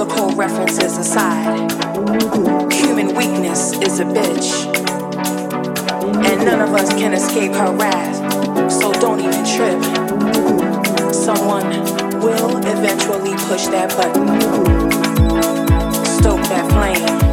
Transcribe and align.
biblical 0.00 0.30
references 0.30 0.96
aside, 0.96 1.70
human 2.72 3.08
weakness 3.14 3.72
is 3.80 4.00
a 4.00 4.04
bitch. 4.04 4.64
And 6.24 6.44
none 6.46 6.62
of 6.62 6.74
us 6.74 6.88
can 6.94 7.12
escape 7.12 7.52
her 7.52 7.76
wrath, 7.76 8.72
so 8.72 8.92
don't 8.94 9.20
even 9.20 9.44
trip. 9.44 9.82
Someone 11.12 11.68
will 12.22 12.56
eventually 12.66 13.34
push 13.46 13.66
that 13.66 13.90
button, 13.94 14.26
stoke 16.18 16.40
that 16.48 16.66
flame. 16.72 17.29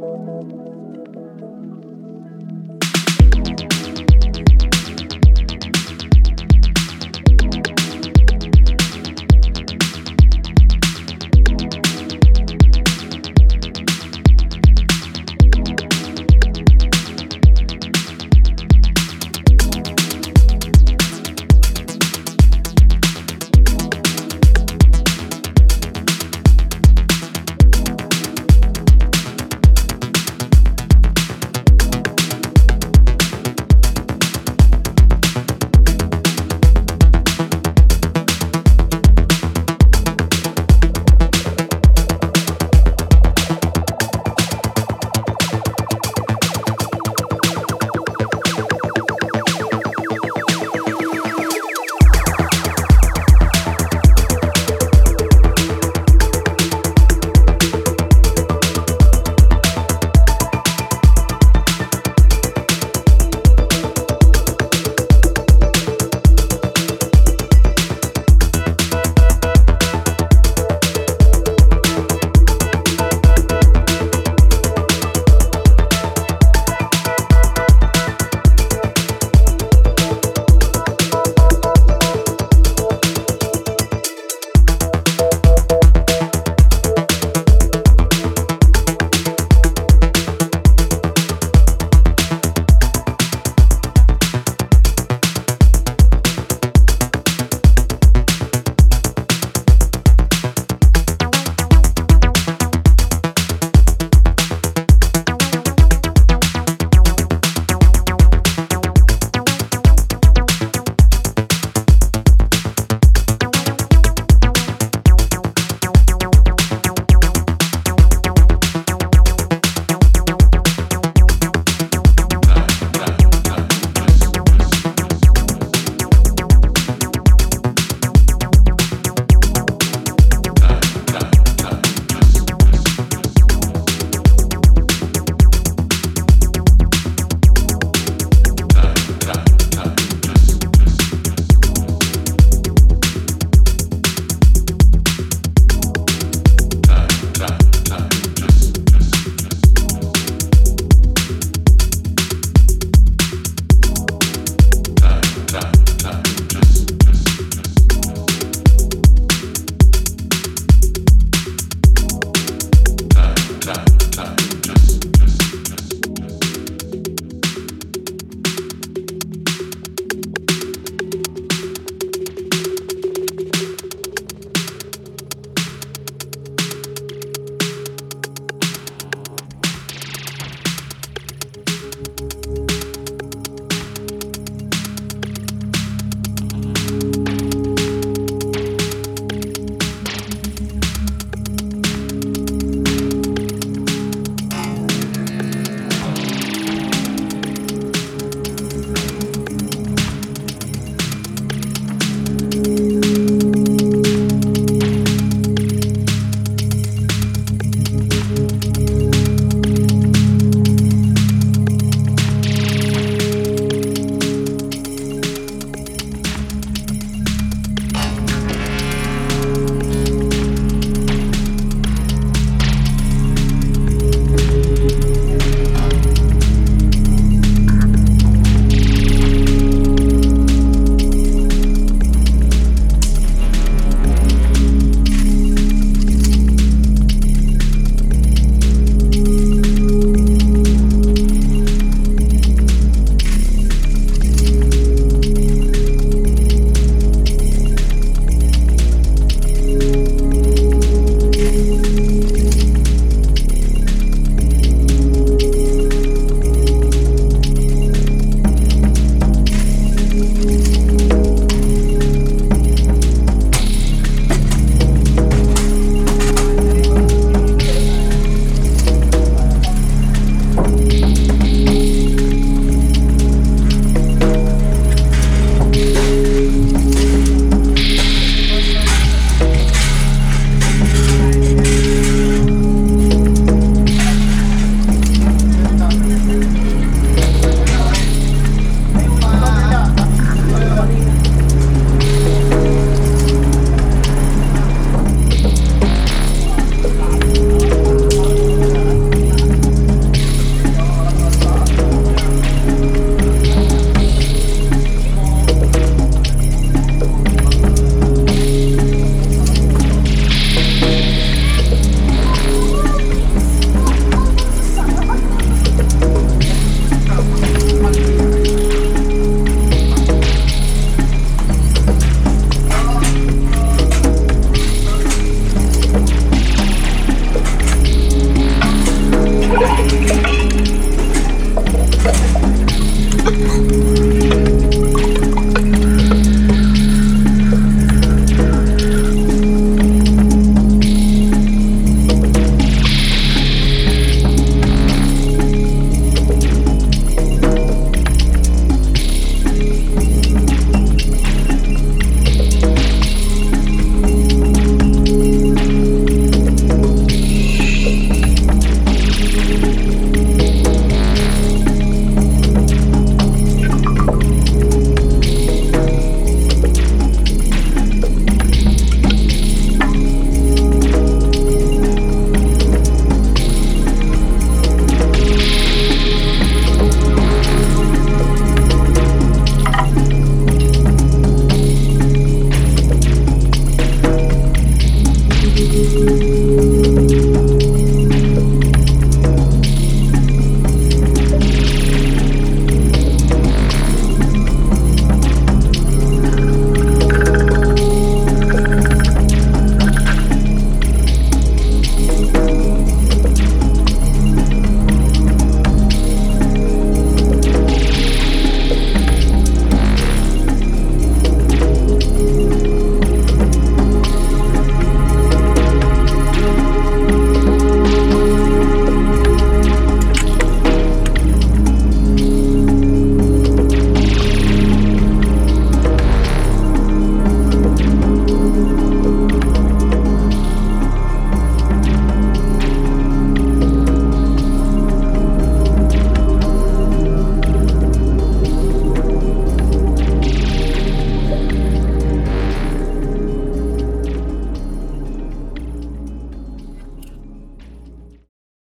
Música 0.00 0.81